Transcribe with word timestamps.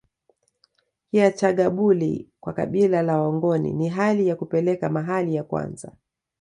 Chiyagabuli 1.11 2.29
kwa 2.39 2.53
kabila 2.53 3.01
la 3.01 3.21
wangoni 3.21 3.73
ni 3.73 3.89
hali 3.89 4.27
ya 4.27 4.35
kupeleka 4.35 4.89
mahali 4.89 5.35
ya 5.35 5.43
kwanza 5.43 5.91